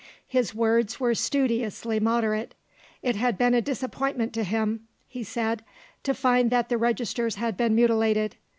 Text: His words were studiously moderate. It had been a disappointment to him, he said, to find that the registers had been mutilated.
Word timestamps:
His 0.27 0.55
words 0.55 0.99
were 0.99 1.13
studiously 1.13 1.99
moderate. 1.99 2.55
It 3.03 3.17
had 3.17 3.37
been 3.37 3.53
a 3.53 3.61
disappointment 3.61 4.33
to 4.33 4.43
him, 4.43 4.87
he 5.07 5.23
said, 5.23 5.63
to 6.01 6.15
find 6.15 6.49
that 6.49 6.69
the 6.69 6.77
registers 6.79 7.35
had 7.35 7.55
been 7.55 7.75
mutilated. 7.75 8.35